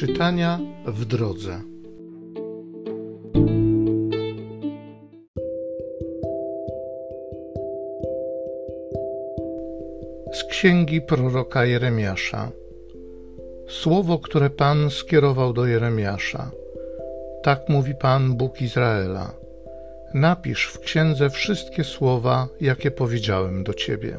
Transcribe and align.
Czytania 0.00 0.58
w 0.86 1.04
drodze. 1.04 1.60
Z 10.32 10.44
księgi 10.44 11.00
proroka 11.00 11.64
Jeremiasza. 11.64 12.50
Słowo, 13.68 14.18
które 14.18 14.50
Pan 14.50 14.90
skierował 14.90 15.52
do 15.52 15.66
Jeremiasza. 15.66 16.50
Tak 17.42 17.68
mówi 17.68 17.94
Pan 17.94 18.36
Bóg 18.36 18.62
Izraela. 18.62 19.34
Napisz 20.14 20.66
w 20.66 20.78
księdze 20.78 21.30
wszystkie 21.30 21.84
słowa, 21.84 22.48
jakie 22.60 22.90
powiedziałem 22.90 23.64
do 23.64 23.74
ciebie. 23.74 24.16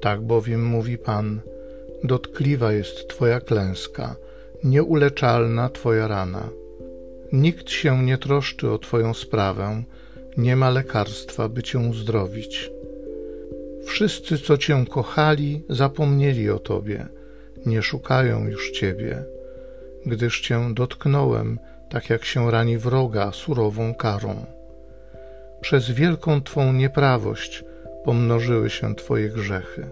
Tak 0.00 0.20
bowiem 0.20 0.64
mówi 0.64 0.98
Pan: 0.98 1.40
Dotkliwa 2.04 2.72
jest 2.72 3.08
Twoja 3.08 3.40
klęska, 3.40 4.16
nieuleczalna 4.64 5.68
Twoja 5.68 6.08
rana. 6.08 6.48
Nikt 7.32 7.70
się 7.70 8.04
nie 8.04 8.18
troszczy 8.18 8.70
o 8.70 8.78
Twoją 8.78 9.14
sprawę, 9.14 9.82
nie 10.36 10.56
ma 10.56 10.70
lekarstwa, 10.70 11.48
by 11.48 11.62
Cię 11.62 11.78
uzdrowić. 11.78 12.70
Wszyscy, 13.84 14.38
co 14.38 14.58
Cię 14.58 14.84
kochali, 14.90 15.62
zapomnieli 15.68 16.50
o 16.50 16.58
Tobie, 16.58 17.06
nie 17.66 17.82
szukają 17.82 18.48
już 18.48 18.70
Ciebie, 18.70 19.24
gdyż 20.06 20.40
Cię 20.40 20.74
dotknąłem, 20.74 21.58
tak 21.90 22.10
jak 22.10 22.24
się 22.24 22.50
rani 22.50 22.78
wroga 22.78 23.32
surową 23.32 23.94
karą. 23.94 24.46
Przez 25.60 25.90
wielką 25.90 26.42
Twą 26.42 26.72
nieprawość 26.72 27.64
pomnożyły 28.04 28.70
się 28.70 28.94
Twoje 28.94 29.28
grzechy. 29.28 29.86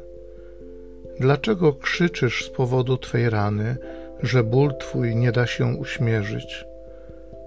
Dlaczego 1.21 1.73
krzyczysz 1.73 2.45
z 2.45 2.51
powodu 2.51 2.97
Twej 2.97 3.31
rany, 3.31 3.77
że 4.23 4.45
ból 4.45 4.75
Twój 4.81 5.17
nie 5.17 5.33
da 5.33 5.47
się 5.47 5.67
uśmierzyć? 5.67 6.65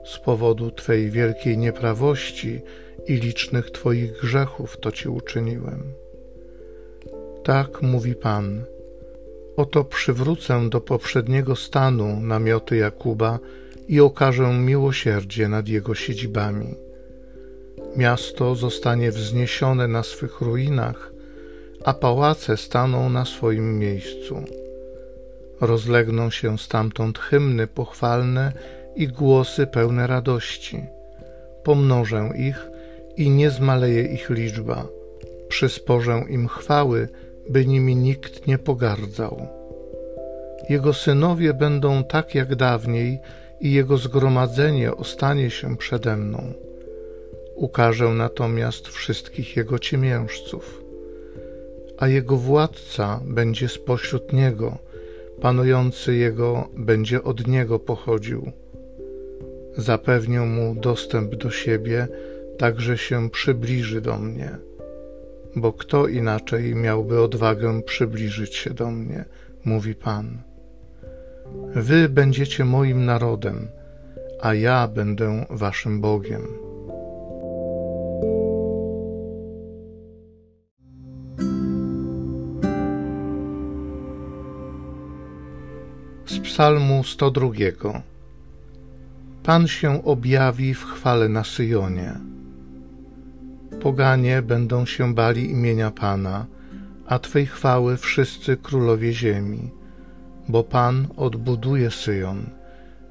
Z 0.06 0.20
powodu 0.20 0.72
Twej 0.72 1.10
wielkiej 1.10 1.58
nieprawości 1.58 2.62
i 3.08 3.14
licznych 3.14 3.72
Twoich 3.72 4.22
grzechów 4.22 4.78
to 4.80 4.92
Ci 4.92 5.10
uczyniłem. 5.10 5.94
Tak 7.44 7.82
mówi 7.82 8.16
Pan. 8.16 8.64
Oto 9.58 9.84
przywrócę 9.84 10.70
do 10.70 10.82
poprzedniego 10.82 11.56
stanu 11.56 12.20
namioty 12.20 12.78
Jakuba 12.78 13.40
i 13.88 14.00
okażę 14.00 14.54
miłosierdzie 14.54 15.48
nad 15.48 15.68
jego 15.68 15.96
siedzibami. 15.96 16.76
Miasto 17.98 18.56
zostanie 18.56 19.12
wzniesione 19.12 19.88
na 19.88 20.04
swych 20.04 20.42
ruinach, 20.42 21.12
a 21.86 21.94
pałace 21.94 22.58
staną 22.58 23.10
na 23.10 23.26
swoim 23.26 23.80
miejscu. 23.80 24.44
Rozlegną 25.62 26.30
się 26.30 26.58
stamtąd 26.58 27.20
hymny 27.20 27.68
pochwalne 27.68 28.52
i 28.96 29.08
głosy 29.08 29.68
pełne 29.68 30.08
radości. 30.08 30.84
Pomnożę 31.64 32.30
ich 32.36 32.70
i 33.18 33.30
nie 33.30 33.50
zmaleje 33.50 34.04
ich 34.04 34.30
liczba. 34.30 34.88
Przysporzę 35.48 36.24
im 36.30 36.48
chwały, 36.48 37.10
by 37.50 37.66
nimi 37.66 37.96
nikt 37.96 38.48
nie 38.48 38.58
pogardzał. 38.58 39.48
Jego 40.70 40.94
synowie 40.94 41.54
będą 41.54 42.04
tak 42.04 42.36
jak 42.36 42.56
dawniej 42.56 43.20
i 43.60 43.72
jego 43.72 43.98
zgromadzenie 43.98 44.96
ostanie 44.96 45.50
się 45.50 45.78
przede 45.78 46.18
mną. 46.18 46.54
Ukażę 47.56 48.10
natomiast 48.10 48.88
wszystkich 48.88 49.58
jego 49.58 49.80
ciemiężców 49.80 50.82
a 52.02 52.08
jego 52.08 52.38
władca 52.38 53.20
będzie 53.26 53.70
spośród 53.70 54.34
niego, 54.34 54.78
panujący 55.42 56.16
jego 56.16 56.70
będzie 56.78 57.24
od 57.24 57.48
niego 57.48 57.80
pochodził. 57.80 58.52
Zapewnię 59.78 60.42
mu 60.42 60.76
dostęp 60.76 61.36
do 61.36 61.50
siebie, 61.52 62.08
tak 62.58 62.82
że 62.82 62.98
się 62.98 63.30
przybliży 63.30 64.02
do 64.02 64.18
mnie. 64.18 64.58
Bo 65.56 65.74
kto 65.74 66.08
inaczej 66.08 66.76
miałby 66.76 67.22
odwagę 67.22 67.82
przybliżyć 67.82 68.56
się 68.56 68.74
do 68.74 68.92
mnie, 68.92 69.26
mówi 69.66 69.96
Pan. 69.96 70.42
Wy 71.76 72.10
będziecie 72.10 72.66
moim 72.66 73.06
narodem, 73.06 73.68
a 74.42 74.54
ja 74.54 74.88
będę 74.88 75.46
waszym 75.50 76.02
Bogiem. 76.02 76.71
Z 86.32 86.40
Psalmu 86.40 87.04
102. 87.04 87.50
Pan 89.44 89.68
się 89.68 90.04
objawi 90.06 90.74
w 90.74 90.86
chwale 90.86 91.30
na 91.30 91.44
Syjonie. 91.44 92.14
Poganie 93.82 94.42
będą 94.42 94.86
się 94.86 95.14
bali 95.14 95.52
imienia 95.52 95.92
Pana, 95.92 96.46
a 97.08 97.20
Twej 97.20 97.46
chwały 97.46 97.98
wszyscy 97.98 98.58
królowie 98.58 99.14
ziemi, 99.14 99.70
bo 100.50 100.64
Pan 100.64 101.08
odbuduje 101.18 101.92
Syjon 101.92 102.50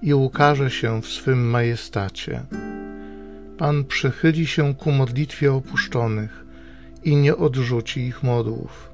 i 0.03 0.15
ukaże 0.15 0.71
się 0.71 1.03
w 1.03 1.07
swym 1.07 1.51
majestacie. 1.51 2.43
Pan 3.59 3.85
przychyli 3.85 4.47
się 4.47 4.75
ku 4.75 4.93
modlitwie 4.93 5.53
opuszczonych 5.53 6.45
i 7.05 7.17
nie 7.17 7.37
odrzuci 7.37 8.01
ich 8.01 8.23
modłów 8.23 8.90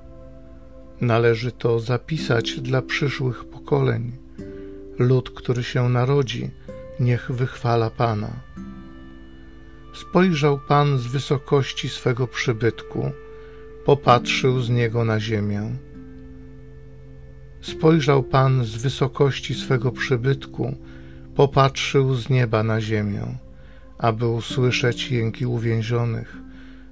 Należy 1.00 1.52
to 1.52 1.80
zapisać 1.80 2.60
dla 2.60 2.82
przyszłych 2.82 3.44
pokoleń. 3.44 4.12
Lud, 4.98 5.30
który 5.30 5.64
się 5.64 5.88
narodzi, 5.88 6.50
niech 7.00 7.30
wychwala 7.30 7.90
Pana. 7.90 8.30
Spojrzał 9.94 10.58
Pan 10.68 10.98
z 10.98 11.06
wysokości 11.06 11.88
swego 11.88 12.26
przybytku, 12.26 13.10
popatrzył 13.84 14.60
z 14.60 14.70
niego 14.70 15.04
na 15.04 15.20
ziemię. 15.20 15.76
Spojrzał 17.60 18.22
Pan 18.22 18.64
z 18.64 18.76
wysokości 18.76 19.54
swego 19.54 19.92
przybytku, 19.92 20.76
popatrzył 21.34 22.14
z 22.14 22.30
nieba 22.30 22.62
na 22.62 22.80
ziemię, 22.80 23.38
aby 23.98 24.26
usłyszeć 24.26 25.10
jęki 25.10 25.46
uwięzionych, 25.46 26.36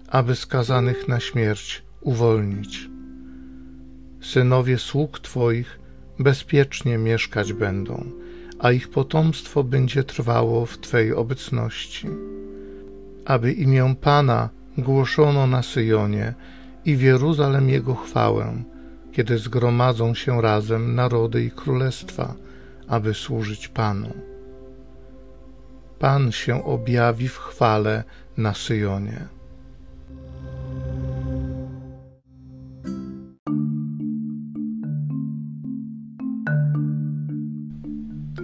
aby 0.09 0.37
skazanych 0.37 1.09
na 1.09 1.21
śmierć 1.21 1.83
uwolnić 2.01 2.94
synowie 4.25 4.79
sług 4.79 5.19
Twoich 5.19 5.79
bezpiecznie 6.19 6.99
mieszkać 6.99 7.53
będą, 7.53 8.05
a 8.59 8.73
ich 8.73 8.89
potomstwo 8.89 9.65
będzie 9.65 10.05
trwało 10.05 10.67
w 10.67 10.79
Twej 10.79 11.15
obecności. 11.15 12.09
Aby 13.25 13.53
imię 13.53 13.95
Pana 14.01 14.49
głoszono 14.79 15.47
na 15.47 15.63
Syjonie 15.63 16.35
i 16.85 16.97
w 16.97 17.03
Jeruzalem 17.03 17.69
Jego 17.69 17.95
chwałę, 17.95 18.63
kiedy 19.13 19.39
zgromadzą 19.39 20.15
się 20.15 20.43
razem 20.43 20.95
narody 20.95 21.45
i 21.45 21.51
królestwa, 21.51 22.35
aby 22.89 23.15
służyć 23.15 23.69
Panu. 23.69 24.13
Pan 25.99 26.33
się 26.33 26.65
objawi 26.65 27.29
w 27.29 27.39
chwale 27.39 28.05
na 28.37 28.55
Syjonie. 28.55 29.34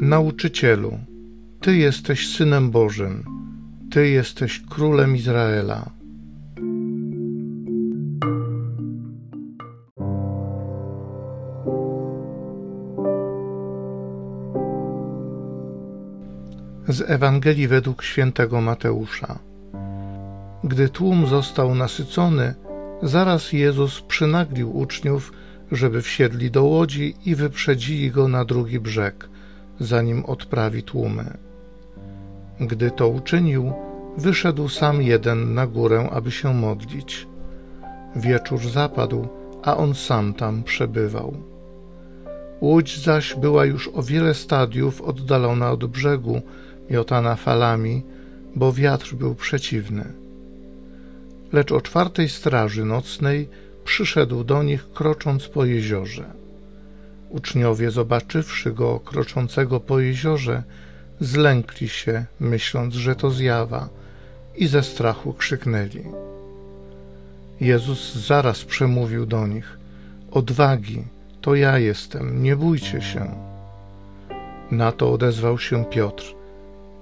Nauczycielu, 0.00 0.98
Ty 1.60 1.76
jesteś 1.76 2.28
Synem 2.28 2.70
Bożym, 2.70 3.24
Ty 3.90 4.08
jesteś 4.08 4.60
Królem 4.60 5.16
Izraela. 5.16 5.90
Z 16.88 17.10
Ewangelii 17.10 17.68
według 17.68 18.02
świętego 18.02 18.60
Mateusza. 18.60 19.38
Gdy 20.64 20.88
tłum 20.88 21.26
został 21.26 21.74
nasycony, 21.74 22.54
zaraz 23.02 23.52
Jezus 23.52 24.00
przynaglił 24.00 24.76
uczniów, 24.78 25.32
żeby 25.72 26.02
wsiedli 26.02 26.50
do 26.50 26.64
łodzi 26.64 27.14
i 27.26 27.34
wyprzedzili 27.34 28.10
go 28.10 28.28
na 28.28 28.44
drugi 28.44 28.80
brzeg– 28.80 29.28
zanim 29.80 30.24
odprawi 30.24 30.82
tłumy. 30.82 31.36
Gdy 32.60 32.90
to 32.90 33.08
uczynił, 33.08 33.72
wyszedł 34.16 34.68
sam 34.68 35.02
jeden 35.02 35.54
na 35.54 35.66
górę, 35.66 36.08
aby 36.12 36.30
się 36.30 36.54
modlić. 36.54 37.26
Wieczór 38.16 38.60
zapadł, 38.60 39.28
a 39.62 39.76
on 39.76 39.94
sam 39.94 40.34
tam 40.34 40.62
przebywał. 40.62 41.36
Łódź 42.60 42.98
zaś 42.98 43.34
była 43.34 43.64
już 43.64 43.88
o 43.88 44.02
wiele 44.02 44.34
stadiów 44.34 45.02
oddalona 45.02 45.70
od 45.70 45.86
brzegu, 45.86 46.42
miotana 46.90 47.36
falami, 47.36 48.02
bo 48.56 48.72
wiatr 48.72 49.14
był 49.14 49.34
przeciwny. 49.34 50.04
Lecz 51.52 51.72
o 51.72 51.80
czwartej 51.80 52.28
straży 52.28 52.84
nocnej 52.84 53.48
przyszedł 53.84 54.44
do 54.44 54.62
nich 54.62 54.92
krocząc 54.92 55.48
po 55.48 55.64
jeziorze. 55.64 56.39
Uczniowie, 57.30 57.90
zobaczywszy 57.90 58.72
go 58.72 59.00
kroczącego 59.00 59.80
po 59.80 60.00
jeziorze, 60.00 60.62
zlękli 61.20 61.88
się, 61.88 62.24
myśląc, 62.40 62.94
że 62.94 63.16
to 63.16 63.30
zjawa, 63.30 63.88
i 64.56 64.66
ze 64.66 64.82
strachu 64.82 65.32
krzyknęli. 65.32 66.04
Jezus 67.60 68.14
zaraz 68.14 68.64
przemówił 68.64 69.26
do 69.26 69.46
nich: 69.46 69.78
Odwagi, 70.30 71.04
to 71.40 71.54
ja 71.54 71.78
jestem, 71.78 72.42
nie 72.42 72.56
bójcie 72.56 73.02
się. 73.02 73.34
Na 74.70 74.92
to 74.92 75.12
odezwał 75.12 75.58
się 75.58 75.84
Piotr: 75.84 76.24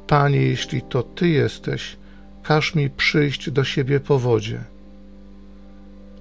Panie, 0.07 0.43
jeśli 0.43 0.83
to 0.83 1.03
ty 1.03 1.29
jesteś, 1.29 1.97
każ 2.43 2.75
mi 2.75 2.91
przyjść 2.91 3.51
do 3.51 3.65
siebie 3.65 4.01
po 4.01 4.19
wodzie. 4.19 4.61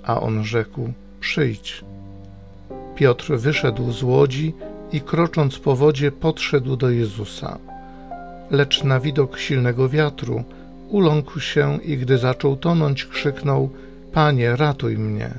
A 0.03 0.21
on 0.21 0.44
rzekł: 0.44 0.94
Przyjdź. 1.19 1.83
Piotr 2.97 3.38
wyszedł 3.38 3.91
z 3.91 4.03
łodzi 4.03 4.53
i 4.91 5.01
krocząc 5.01 5.59
po 5.59 5.75
wodzie 5.75 6.11
podszedł 6.11 6.75
do 6.75 6.89
Jezusa. 6.89 7.57
Lecz 8.51 8.83
na 8.83 8.99
widok 8.99 9.39
silnego 9.39 9.89
wiatru 9.89 10.44
uląkł 10.89 11.39
się 11.39 11.79
i 11.83 11.97
gdy 11.97 12.17
zaczął 12.17 12.55
tonąć, 12.55 13.05
krzyknął: 13.05 13.69
Panie, 14.13 14.55
ratuj 14.55 14.97
mnie. 14.97 15.31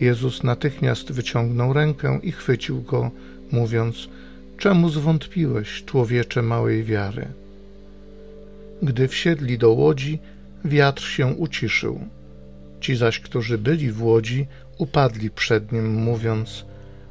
Jezus 0.00 0.42
natychmiast 0.42 1.12
wyciągnął 1.12 1.72
rękę 1.72 2.20
i 2.22 2.32
chwycił 2.32 2.82
go, 2.82 3.10
mówiąc: 3.52 4.08
Czemu 4.58 4.88
zwątpiłeś, 4.88 5.84
człowiecze 5.84 6.42
małej 6.42 6.84
wiary? 6.84 7.26
Gdy 8.82 9.08
wsiedli 9.08 9.58
do 9.58 9.70
łodzi, 9.70 10.18
wiatr 10.64 11.02
się 11.02 11.26
uciszył. 11.26 12.00
Ci 12.84 12.96
zaś, 12.96 13.20
którzy 13.20 13.58
byli 13.58 13.92
w 13.92 14.02
łodzi, 14.02 14.46
upadli 14.78 15.30
przed 15.30 15.72
nim, 15.72 15.94
mówiąc: 15.94 16.64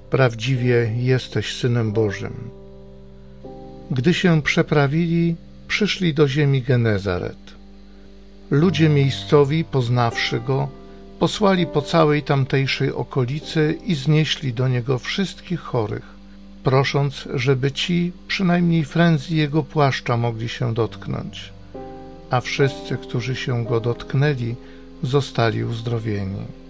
Prawdziwie 0.10 0.94
jesteś 0.98 1.56
synem 1.56 1.92
Bożym. 1.92 2.34
Gdy 3.92 4.14
się 4.14 4.42
przeprawili, 4.42 5.36
przyszli 5.68 6.14
do 6.14 6.28
ziemi 6.28 6.62
Genezaret. 6.62 7.54
Ludzie 8.52 8.90
miejscowi, 8.90 9.64
poznawszy 9.64 10.40
go, 10.40 10.70
posłali 11.20 11.68
po 11.68 11.82
całej 11.82 12.24
tamtejszej 12.24 12.92
okolicy 12.92 13.78
i 13.86 13.96
znieśli 13.96 14.54
do 14.54 14.68
niego 14.68 15.00
wszystkich 15.00 15.60
chorych, 15.60 16.06
prosząc, 16.64 17.28
żeby 17.34 17.72
ci 17.72 18.12
przynajmniej 18.28 18.86
frędzy 18.86 19.36
jego 19.36 19.64
płaszcza 19.64 20.18
mogli 20.18 20.50
się 20.50 20.74
dotknąć. 20.74 21.54
A 22.30 22.42
wszyscy, 22.42 22.98
którzy 22.98 23.36
się 23.36 23.66
go 23.66 23.80
dotknęli, 23.80 24.56
zostali 25.04 25.64
uzdrowieni. 25.64 26.63